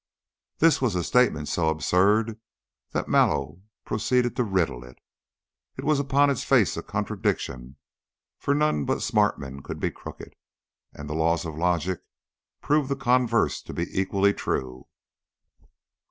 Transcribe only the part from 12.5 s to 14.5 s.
proved the converse to be equally